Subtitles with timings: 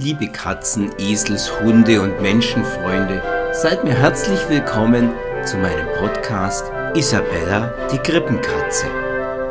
[0.00, 3.20] Liebe Katzen, Esels, Hunde und Menschenfreunde,
[3.52, 5.12] seid mir herzlich willkommen
[5.44, 8.86] zu meinem Podcast Isabella die Krippenkatze.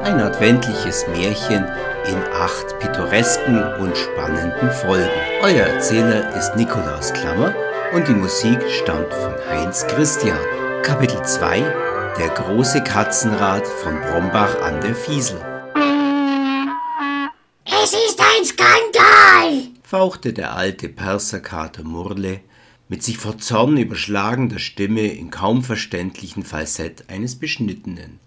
[0.04, 1.66] Ein adventliches Märchen
[2.08, 5.10] in acht pittoresken und spannenden Folgen.
[5.42, 7.54] Euer Erzähler ist Nikolaus Klammer
[7.94, 10.40] und die Musik stammt von Heinz Christian.
[10.82, 11.60] Kapitel 2
[12.20, 15.42] Der große Katzenrat von Brombach an der Fiesel.
[17.66, 19.77] Es ist ein Skandal!
[19.88, 22.42] Fauchte der alte Perserkater Murle
[22.90, 28.20] mit sich vor Zorn überschlagender Stimme in kaum verständlichen Falsett eines Beschnittenen.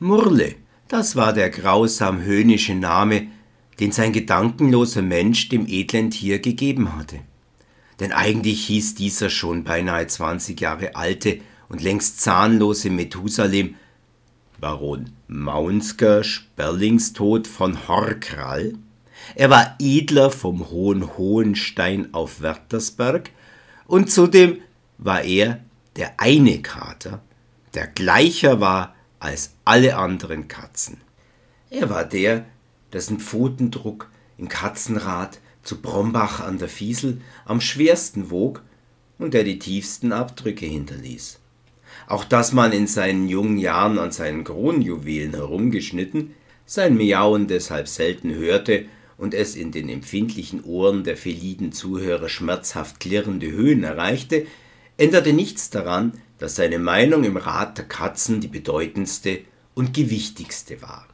[0.00, 0.54] Murle,
[0.88, 3.28] das war der grausam höhnische Name,
[3.80, 7.20] den sein gedankenloser Mensch dem edlen Tier gegeben hatte.
[7.98, 13.76] Denn eigentlich hieß dieser schon beinahe zwanzig Jahre alte und längst zahnlose Methusalem
[14.60, 18.74] Baron Maunsker Sperlingstod von Horkrall
[19.34, 23.30] er war Edler vom hohen Hohenstein auf Werthersberg
[23.86, 24.58] und zudem
[24.98, 25.60] war er
[25.96, 27.22] der eine Kater,
[27.74, 31.00] der gleicher war als alle anderen Katzen.
[31.70, 32.44] Er war der,
[32.92, 38.62] dessen Pfotendruck im Katzenrad zu Brombach an der Fiesel am schwersten wog
[39.18, 41.38] und der die tiefsten Abdrücke hinterließ.
[42.08, 46.34] Auch dass man in seinen jungen Jahren an seinen Kronjuwelen herumgeschnitten,
[46.66, 48.86] sein Miauen deshalb selten hörte
[49.22, 54.46] und es in den empfindlichen Ohren der feliden Zuhörer schmerzhaft klirrende Höhen erreichte,
[54.96, 59.38] änderte nichts daran, dass seine Meinung im Rat der Katzen die bedeutendste
[59.74, 61.06] und gewichtigste war.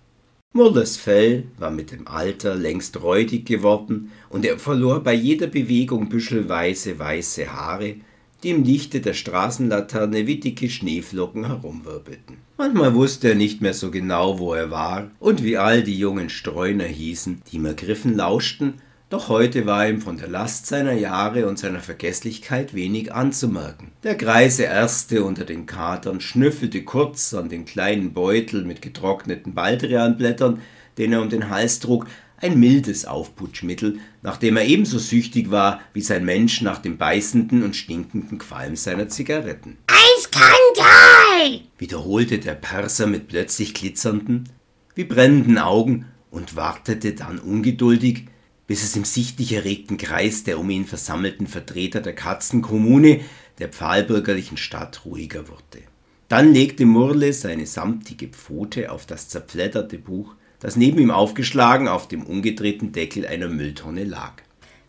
[0.55, 6.09] Murles Fell war mit dem Alter längst räudig geworden, und er verlor bei jeder Bewegung
[6.09, 7.97] büschelweise weiße Haare,
[8.43, 12.37] die im Lichte der Straßenlaterne wie dicke Schneeflocken herumwirbelten.
[12.57, 16.31] Manchmal wusste er nicht mehr so genau, wo er war und wie all die jungen
[16.31, 18.75] Streuner hießen, die ihm ergriffen lauschten,
[19.11, 23.93] doch heute war ihm von der Last seiner Jahre und seiner Vergesslichkeit wenig anzumerken.
[24.03, 30.61] Der greise Erste unter den Katern schnüffelte kurz an den kleinen Beutel mit getrockneten Baldrianblättern,
[30.99, 32.07] den er um den Hals trug,
[32.41, 37.63] ein mildes Aufputschmittel, nach dem er ebenso süchtig war wie sein Mensch nach dem beißenden
[37.63, 39.79] und stinkenden Qualm seiner Zigaretten.
[39.87, 41.61] Ein Skandal!
[41.79, 44.49] wiederholte der Perser mit plötzlich glitzernden,
[44.95, 48.27] wie brennenden Augen und wartete dann ungeduldig,
[48.67, 53.21] bis es im sichtlich erregten Kreis der um ihn versammelten Vertreter der Katzenkommune
[53.59, 55.83] der pfahlbürgerlichen Stadt ruhiger wurde.
[56.29, 62.09] Dann legte Murle seine samtige Pfote auf das zerfledderte Buch das neben ihm aufgeschlagen auf
[62.09, 64.33] dem umgedrehten Deckel einer Mülltonne lag.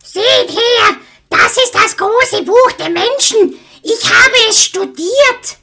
[0.02, 0.96] Seht her,
[1.28, 3.54] das ist das große Buch der Menschen.
[3.82, 5.58] Ich habe es studiert.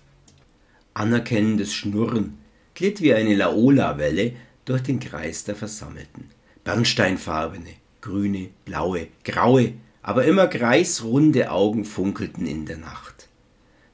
[0.94, 2.38] Anerkennendes Schnurren
[2.74, 4.34] glitt wie eine Laola-Welle
[4.66, 6.30] durch den Kreis der Versammelten.
[6.64, 13.28] Bernsteinfarbene, grüne, blaue, graue, aber immer kreisrunde Augen funkelten in der Nacht.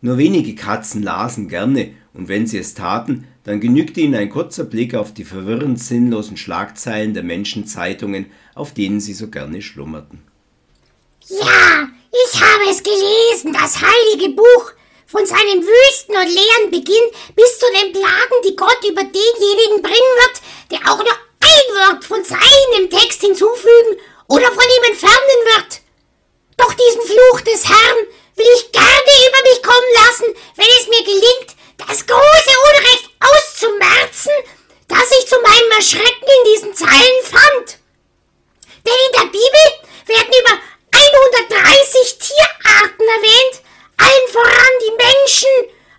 [0.01, 4.64] Nur wenige Katzen lasen gerne, und wenn sie es taten, dann genügte ihnen ein kurzer
[4.64, 10.24] Blick auf die verwirrend sinnlosen Schlagzeilen der Menschenzeitungen, auf denen sie so gerne schlummerten.
[11.28, 14.72] Ja, ich habe es gelesen, das heilige Buch,
[15.14, 20.14] von seinem wüsten und leeren Beginn bis zu den Plagen, die Gott über denjenigen bringen
[20.25, 25.81] wird, der auch nur ein Wort von seinem Text hinzufügen oder von ihm entfernen wird.
[26.58, 31.04] Doch diesen Fluch des Herrn will ich gerne über mich kommen lassen, wenn es mir
[31.04, 31.56] gelingt,
[31.88, 34.32] das große Unrecht auszumerzen,
[34.88, 37.78] das ich zu meinem Erschrecken in diesen Zeilen fand.
[38.86, 39.66] Denn in der Bibel
[40.08, 40.60] werden über
[40.92, 43.62] 130 Tierarten erwähnt,
[43.98, 45.50] allen voran die Menschen,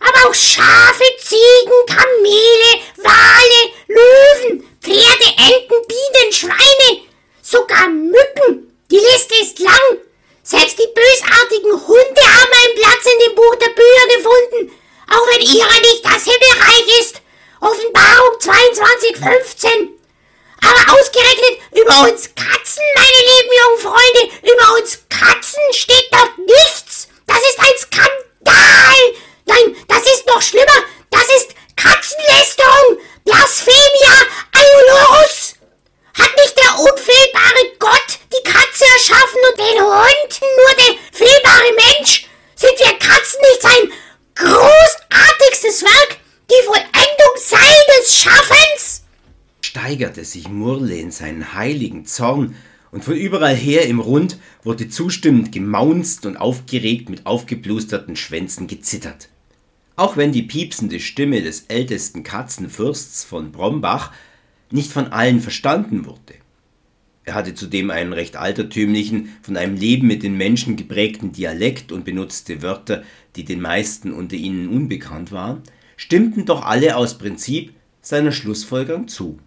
[0.01, 7.01] aber auch Schafe, Ziegen, Kamele, Wale, Löwen, Pferde, Enten, Bienen, Schweine,
[7.43, 8.77] sogar Mücken.
[8.91, 9.99] Die Liste ist lang.
[10.43, 14.81] Selbst die bösartigen Hunde haben einen Platz in dem Buch der Bücher gefunden
[15.11, 17.21] auch wenn ihrer nicht das Himmelreich ist.
[17.61, 19.89] Offenbarung 22,15.
[20.63, 27.09] Aber ausgerechnet über uns Katzen, meine lieben jungen Freunde, über uns Katzen steht dort nichts.
[27.27, 28.95] Das ist ein Skandal.
[29.45, 30.85] Nein, das ist noch schlimmer.
[31.11, 34.17] Das ist Katzenlästerung, Blasphemia,
[34.53, 35.57] Aiolorus.
[36.19, 42.27] Hat nicht der unfehlbare Gott die Katze erschaffen und den Hund nur der fehlbare Mensch?
[42.57, 43.93] Sind wir Katzen nicht sein
[44.37, 46.17] großartigstes Werk,
[46.51, 49.04] die Vollendung seines Schaffens?
[49.65, 52.55] Steigerte sich Murle in seinen heiligen Zorn,
[52.93, 59.31] und von überall her im Rund wurde zustimmend gemaunzt und aufgeregt mit aufgeblusterten Schwänzen gezittert.
[59.97, 64.13] Auch wenn die piepsende Stimme des ältesten Katzenfürsts von Brombach
[64.71, 66.35] nicht von allen verstanden wurde.
[67.25, 72.05] Er hatte zudem einen recht altertümlichen, von einem Leben mit den Menschen geprägten Dialekt und
[72.05, 73.03] benutzte Wörter,
[73.35, 75.63] die den meisten unter ihnen unbekannt waren,
[75.97, 77.73] stimmten doch alle aus Prinzip
[78.03, 79.39] seiner Schlussfolgerung zu.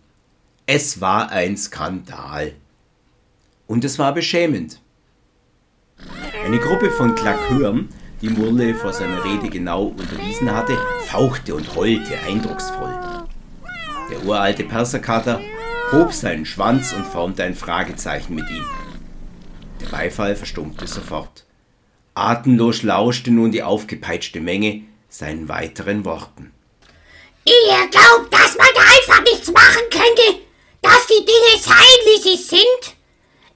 [0.70, 2.52] Es war ein Skandal.
[3.68, 4.82] Und es war beschämend.
[6.44, 7.88] Eine Gruppe von Klakeuren,
[8.22, 12.94] die Murle vor seiner Rede genau unterwiesen hatte, fauchte und heulte eindrucksvoll.
[14.12, 15.40] Der uralte Perserkater
[15.94, 18.66] hob seinen Schwanz und formte ein Fragezeichen mit ihm.
[19.80, 21.46] Der Beifall verstummte sofort.
[22.14, 26.52] Atemlos lauschte nun die aufgepeitschte Menge seinen weiteren Worten.
[27.46, 30.47] Ihr glaubt, dass man da einfach nichts machen könnte,
[30.88, 32.96] dass die Dinge seien, wie sie sind?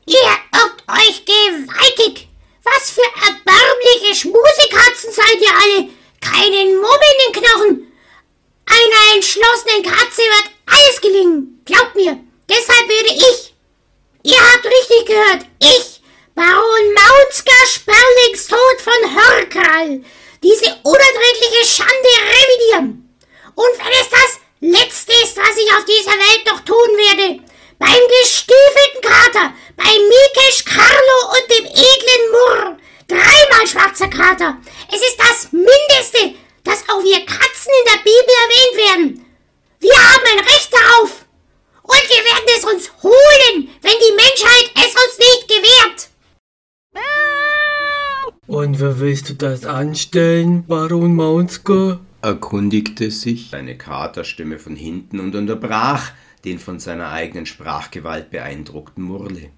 [0.06, 2.28] Ihr irrt euch gewaltig.
[2.64, 5.90] Was für erbärmliche Schmusekatzen seid ihr alle.
[6.20, 7.94] Keinen Mumm in den Knochen.
[8.66, 11.62] Einer entschlossenen Katze wird alles gelingen.
[11.66, 12.20] Glaubt mir.
[12.50, 13.54] Deshalb werde ich.
[14.24, 15.46] Ihr habt richtig gehört.
[15.60, 16.02] Ich,
[16.36, 20.04] Baron Maunsker Sperlingstod von Hörkral,
[20.44, 23.18] diese unerträgliche Schande revidieren.
[23.56, 27.42] Und wenn es das Letzte ist, was ich auf dieser Welt noch tun werde,
[27.80, 34.62] beim gestiefelten Kater, bei Mikesh, Carlo und dem edlen Murr, dreimal schwarzer Kater.
[34.94, 39.26] Es ist das Mindeste, dass auch wir Katzen in der Bibel erwähnt werden.
[39.80, 41.10] Wir haben ein Recht darauf.
[41.82, 46.10] Und wir werden es uns holen, wenn die Menschheit es uns nicht gewährt.
[48.46, 52.00] Und wie willst du das anstellen, Baron Maunsker?
[52.22, 56.12] erkundigte sich eine Katerstimme von hinten und unterbrach
[56.46, 59.50] den von seiner eigenen Sprachgewalt beeindruckten Murle.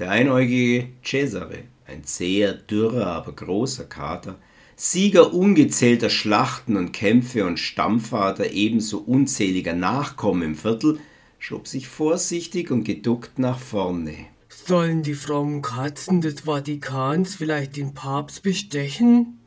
[0.00, 4.36] Der einäugige Cesare, ein sehr dürrer, aber großer Kater,
[4.74, 10.98] Sieger ungezählter Schlachten und Kämpfe und Stammvater ebenso unzähliger Nachkommen im Viertel,
[11.38, 14.26] schob sich vorsichtig und geduckt nach vorne.
[14.62, 19.38] Sollen die frommen Katzen des Vatikans vielleicht den Papst bestechen?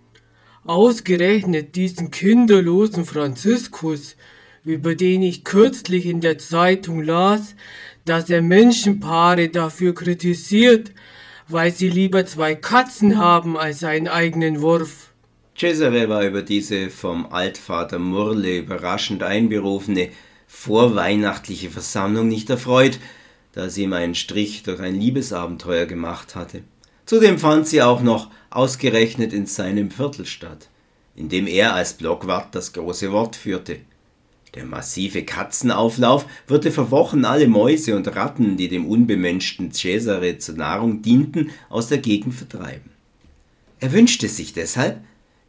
[0.63, 4.15] Ausgerechnet diesen kinderlosen Franziskus,
[4.63, 7.55] über den ich kürzlich in der Zeitung las,
[8.05, 10.91] dass er Menschenpaare dafür kritisiert,
[11.47, 15.13] weil sie lieber zwei Katzen haben als einen eigenen Wurf.
[15.57, 20.09] Cesare war über diese vom Altvater Murle überraschend einberufene
[20.45, 22.99] vorweihnachtliche Versammlung nicht erfreut,
[23.57, 26.61] da sie ihm einen Strich durch ein Liebesabenteuer gemacht hatte.
[27.07, 30.69] Zudem fand sie auch noch ausgerechnet in seinem Viertel statt,
[31.15, 33.79] in dem er als Blockwart das große Wort führte.
[34.53, 40.53] Der massive Katzenauflauf würde vor Wochen alle Mäuse und Ratten, die dem unbemenschten Cesare zur
[40.53, 42.91] Nahrung dienten, aus der Gegend vertreiben.
[43.79, 45.01] Er wünschte sich deshalb,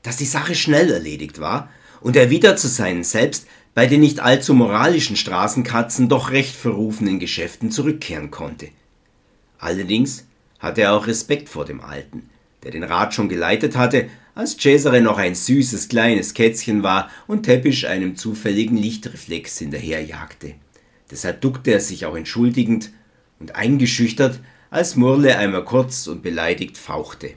[0.02, 1.68] dass die Sache schnell erledigt war
[2.00, 3.46] und er wieder zu seinen selbst
[3.78, 8.70] bei den nicht allzu moralischen Straßenkatzen doch recht verrufenen Geschäften zurückkehren konnte.
[9.60, 10.26] Allerdings
[10.58, 12.28] hatte er auch Respekt vor dem Alten,
[12.64, 17.44] der den Rat schon geleitet hatte, als Cesare noch ein süßes kleines Kätzchen war und
[17.44, 20.54] Teppich einem zufälligen Lichtreflex hinterherjagte.
[21.12, 22.90] Deshalb duckte er sich auch entschuldigend
[23.38, 24.40] und eingeschüchtert,
[24.70, 27.34] als Murle einmal kurz und beleidigt fauchte.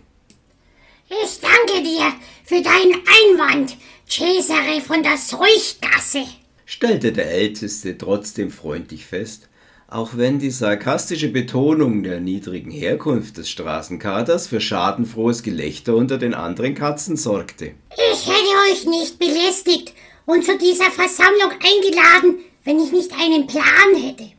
[1.12, 2.14] Ich danke dir
[2.46, 3.76] für deinen Einwand,
[4.08, 6.26] Cesare von der Seuchgasse,
[6.66, 9.50] stellte der Älteste trotzdem freundlich fest,
[9.90, 16.34] auch wenn die sarkastische Betonung der niedrigen Herkunft des Straßenkaters für schadenfrohes Gelächter unter den
[16.34, 17.74] anderen Katzen sorgte.
[17.90, 19.94] Ich hätte euch nicht belästigt
[20.26, 24.32] und zu dieser Versammlung eingeladen, wenn ich nicht einen Plan hätte.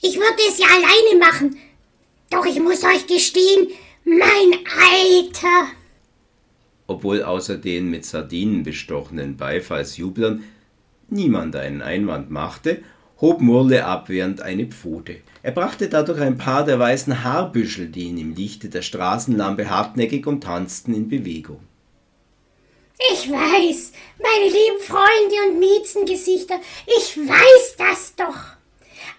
[0.00, 1.58] Ich würde es ja alleine machen,
[2.30, 3.68] doch ich muss euch gestehen,
[4.06, 5.68] mein Alter
[6.86, 10.44] obwohl außer den mit Sardinen bestochenen Beifallsjublern
[11.08, 12.82] niemand einen Einwand machte,
[13.20, 15.16] hob Murle abwehrend eine Pfote.
[15.42, 20.26] Er brachte dadurch ein paar der weißen Haarbüschel, die ihn im Lichte der Straßenlampe hartnäckig
[20.26, 21.60] umtanzten, in Bewegung.
[23.12, 28.56] Ich weiß, meine lieben Freunde und Miezengesichter, ich weiß das doch.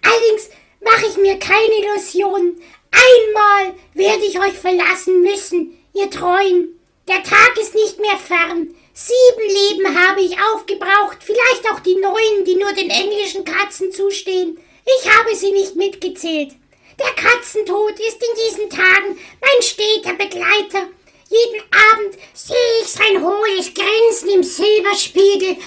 [0.01, 0.50] Allerdings
[0.81, 2.55] mache ich mir keine Illusionen.
[2.91, 6.69] Einmal werde ich euch verlassen müssen, ihr Treuen.
[7.07, 8.75] Der Tag ist nicht mehr fern.
[8.93, 14.57] Sieben Leben habe ich aufgebraucht, vielleicht auch die neun, die nur den englischen Katzen zustehen.
[14.85, 16.53] Ich habe sie nicht mitgezählt.
[17.00, 20.88] Der Katzentod ist in diesen Tagen mein steter Begleiter.
[21.29, 25.57] Jeden Abend sehe ich sein hohles Grinsen im Silberspiegel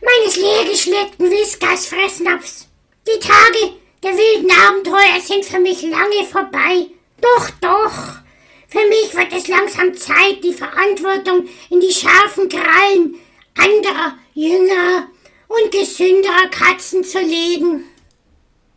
[0.00, 2.68] meines leergeschleckten Whiskers-Fressnapfs.
[3.06, 6.86] Die Tage der wilden Abenteuer sind für mich lange vorbei.
[7.20, 8.25] Doch, doch,
[8.68, 13.14] für mich wird es langsam Zeit, die Verantwortung in die scharfen Krallen
[13.56, 15.08] anderer, jüngerer
[15.48, 17.84] und gesünderer Katzen zu legen.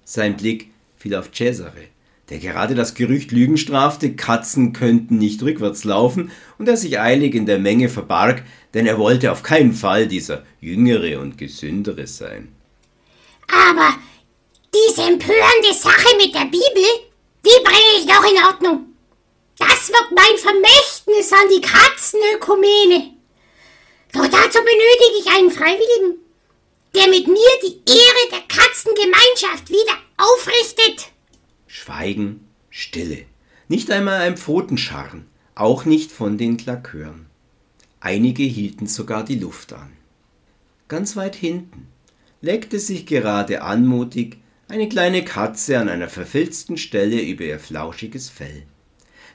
[0.04, 1.88] Sein Blick fiel auf Cesare,
[2.30, 7.36] der gerade das Gerücht Lügen strafte, Katzen könnten nicht rückwärts laufen und er sich eilig
[7.36, 8.44] in der Menge verbarg,
[8.74, 12.50] denn er wollte auf keinen Fall dieser jüngere und gesündere sein.
[13.48, 13.96] Aber
[14.74, 16.84] diese empörende Sache mit der Bibel,
[17.44, 18.89] die bringe ich noch in Ordnung.
[19.60, 23.14] Das wird mein Vermächtnis an die Katzenökumene.
[24.14, 26.20] Doch dazu benötige ich einen Freiwilligen,
[26.96, 31.12] der mit mir die Ehre der Katzengemeinschaft wieder aufrichtet.
[31.68, 33.26] Schweigen, Stille.
[33.68, 37.28] Nicht einmal ein Pfotenscharren, auch nicht von den Klakören.
[38.00, 39.92] Einige hielten sogar die Luft an.
[40.88, 41.88] Ganz weit hinten
[42.42, 44.38] leckte sich gerade anmutig
[44.70, 48.64] eine kleine Katze an einer verfilzten Stelle über ihr flauschiges Fell.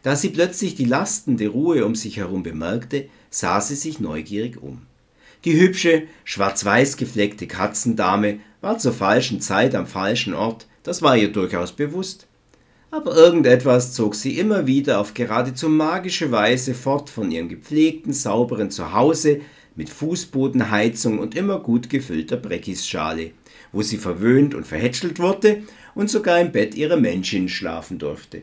[0.05, 4.83] Da sie plötzlich die lastende Ruhe um sich herum bemerkte, sah sie sich neugierig um.
[5.47, 11.33] Die hübsche, schwarz-weiß gefleckte Katzendame war zur falschen Zeit am falschen Ort, das war ihr
[11.33, 12.27] durchaus bewusst.
[12.91, 18.71] Aber irgendetwas zog sie immer wieder auf geradezu magische Weise fort von ihrem gepflegten, sauberen
[18.71, 19.41] Zuhause
[19.75, 23.31] mit Fußbodenheizung und immer gut gefüllter Breckisschale,
[23.73, 25.63] wo sie verwöhnt und verhätschelt wurde
[25.95, 28.43] und sogar im Bett ihrer Menschin schlafen durfte.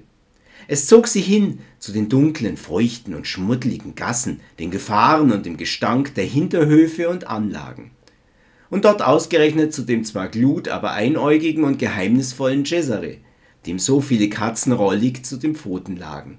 [0.67, 5.57] Es zog sie hin zu den dunklen, feuchten und schmuddeligen Gassen, den Gefahren und dem
[5.57, 7.91] Gestank der Hinterhöfe und Anlagen.
[8.69, 13.17] Und dort ausgerechnet zu dem zwar glut, aber einäugigen und geheimnisvollen Cesare,
[13.65, 16.37] dem so viele Katzen rollig zu den Pfoten lagen.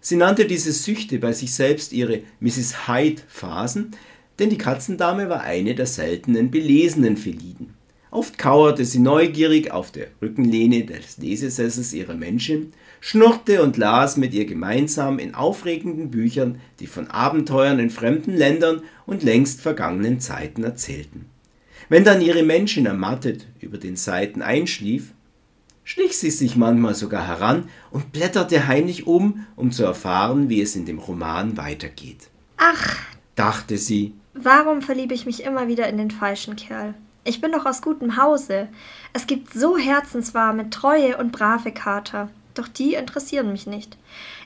[0.00, 2.88] Sie nannte diese Süchte bei sich selbst ihre Mrs.
[2.88, 3.92] Hyde-Phasen,
[4.38, 7.74] denn die Katzendame war eine der seltenen belesenen Feliden.
[8.10, 14.34] Oft kauerte sie neugierig auf der Rückenlehne des Lesesessels ihrer Menschin, schnurrte und las mit
[14.34, 20.64] ihr gemeinsam in aufregenden Büchern, die von Abenteuern in fremden Ländern und längst vergangenen Zeiten
[20.64, 21.26] erzählten.
[21.88, 25.12] Wenn dann ihre Menschin ermattet über den Seiten einschlief,
[25.84, 30.74] schlich sie sich manchmal sogar heran und blätterte heimlich um, um zu erfahren, wie es
[30.74, 32.28] in dem Roman weitergeht.
[32.56, 32.96] Ach,
[33.36, 36.94] dachte sie, warum verliebe ich mich immer wieder in den falschen Kerl?
[37.24, 38.68] Ich bin doch aus gutem Hause.
[39.12, 42.30] Es gibt so herzenswarme, treue und brave Kater.
[42.54, 43.96] Doch die interessieren mich nicht.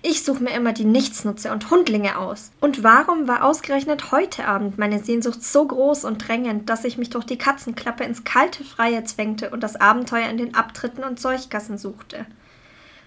[0.02, 2.50] Ich suche mir immer die Nichtsnutze und Hundlinge aus.
[2.60, 7.10] Und warum war ausgerechnet heute Abend meine Sehnsucht so groß und drängend, dass ich mich
[7.10, 11.78] durch die Katzenklappe ins kalte Freie zwängte und das Abenteuer in den Abtritten und Seuchgassen
[11.78, 12.26] suchte?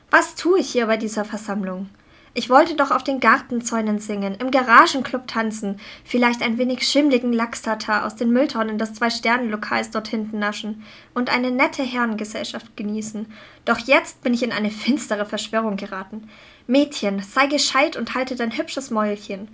[0.10, 1.90] Was tue ich hier bei dieser Versammlung?
[2.38, 8.06] Ich wollte doch auf den Gartenzäunen singen, im Garagenclub tanzen, vielleicht ein wenig schimmligen Lachstata
[8.06, 10.84] aus den Mülltonnen des Zwei-Sterne-Lokals dort hinten naschen
[11.16, 13.26] und eine nette Herrengesellschaft genießen.
[13.66, 16.30] Doch jetzt bin ich in eine finstere Verschwörung geraten.
[16.68, 19.48] Mädchen, sei gescheit und halte dein hübsches Mäulchen.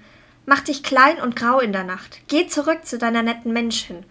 [0.46, 2.20] Mach dich klein und grau in der Nacht.
[2.28, 4.04] Geh zurück zu deiner netten Menschin.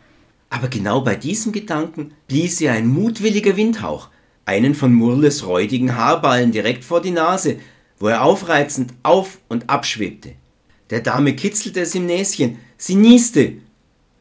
[0.49, 4.09] Aber genau bei diesem Gedanken blies ihr ein mutwilliger Windhauch,
[4.47, 7.59] einen von Murles räudigen Haarballen direkt vor die Nase,
[8.03, 10.33] wo er aufreizend auf und abschwebte.
[10.91, 13.59] Der Dame kitzelte es im Näschen, sie nieste,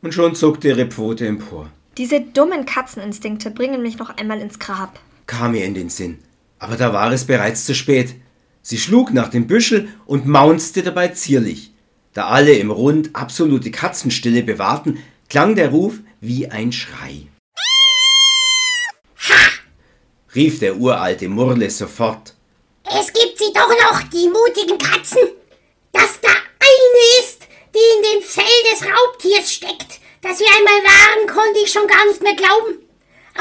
[0.03, 1.71] und schon zuckte ihre Pfote empor.
[1.97, 6.19] Diese dummen Katzeninstinkte bringen mich noch einmal ins Grab, kam ihr in den Sinn.
[6.59, 8.13] Aber da war es bereits zu spät.
[8.61, 11.73] Sie schlug nach dem Büschel und maunzte dabei zierlich.
[12.13, 17.29] Da alle im Rund absolute Katzenstille bewahrten, klang der Ruf wie ein Schrei.
[19.27, 19.49] Ha!
[20.35, 22.35] rief der uralte Murle sofort.
[22.99, 25.21] Es gibt sie doch noch, die mutigen Katzen.
[25.93, 31.27] Dass da eine ist, die in dem Fell des Raubtiers steckt, das wir einmal waren,
[31.27, 32.79] konnte ich schon gar nicht mehr glauben.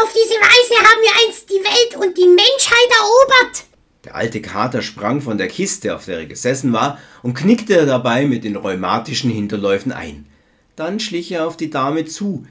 [0.01, 3.65] Auf diese Weise haben wir einst die Welt und die Menschheit erobert.
[4.05, 8.27] Der alte Kater sprang von der Kiste, auf der er gesessen war, und knickte dabei
[8.27, 10.27] mit den rheumatischen Hinterläufen ein.
[10.77, 12.47] Dann schlich er auf die Dame zu,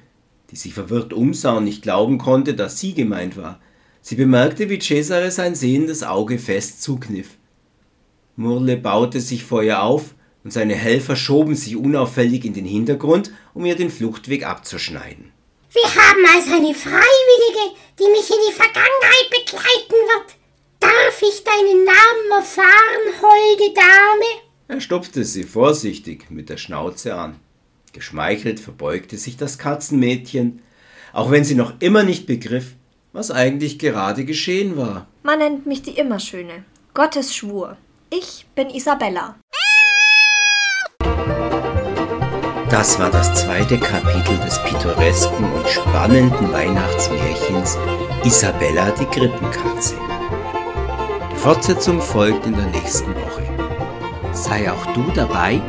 [0.52, 3.62] die sich verwirrt umsah und nicht glauben konnte, dass sie gemeint war.
[4.02, 7.30] Sie bemerkte, wie Cesare sein sehendes Auge fest zukniff.
[8.36, 13.32] Murle baute sich vor ihr auf, und seine Helfer schoben sich unauffällig in den Hintergrund,
[13.54, 15.32] um ihr den Fluchtweg abzuschneiden.
[15.72, 20.36] Wir haben also eine Freiwillige, die mich in die Vergangenheit begleiten wird.
[20.80, 24.42] Darf ich deinen Namen erfahren, holde Dame?
[24.70, 27.36] Er stupfte sie vorsichtig mit der Schnauze an.
[27.92, 30.62] Geschmeichelt verbeugte sich das Katzenmädchen,
[31.12, 32.76] auch wenn sie noch immer nicht begriff,
[33.14, 35.08] was eigentlich gerade geschehen war.
[35.24, 36.64] Man nennt mich die Immerschöne.
[36.94, 37.78] Gottes Schwur.
[38.10, 39.36] Ich bin Isabella.
[42.70, 47.78] Das war das zweite Kapitel des pittoresken und spannenden Weihnachtsmärchens
[48.24, 49.96] Isabella die Krippenkatze.
[51.32, 53.44] Die Fortsetzung folgt in der nächsten Woche.
[54.34, 55.60] Sei auch du dabei,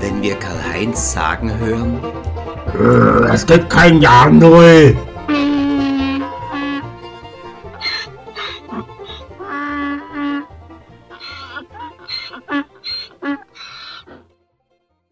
[0.00, 2.00] wenn wir Karl-Heinz sagen hören.
[3.32, 4.96] Es gibt kein Jahr Null.